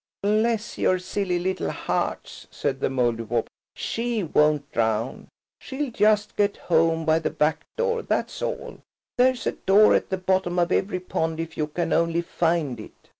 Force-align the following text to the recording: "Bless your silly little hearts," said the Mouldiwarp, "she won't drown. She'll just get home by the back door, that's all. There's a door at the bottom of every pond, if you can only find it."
"Bless 0.23 0.79
your 0.79 0.97
silly 0.97 1.37
little 1.37 1.69
hearts," 1.69 2.47
said 2.49 2.79
the 2.79 2.87
Mouldiwarp, 2.89 3.45
"she 3.75 4.23
won't 4.23 4.71
drown. 4.71 5.27
She'll 5.59 5.91
just 5.91 6.35
get 6.35 6.57
home 6.57 7.05
by 7.05 7.19
the 7.19 7.29
back 7.29 7.61
door, 7.77 8.01
that's 8.01 8.41
all. 8.41 8.79
There's 9.19 9.45
a 9.45 9.51
door 9.51 9.93
at 9.93 10.09
the 10.09 10.17
bottom 10.17 10.57
of 10.57 10.71
every 10.71 10.99
pond, 11.01 11.39
if 11.39 11.55
you 11.55 11.67
can 11.67 11.93
only 11.93 12.21
find 12.23 12.79
it." 12.79 13.09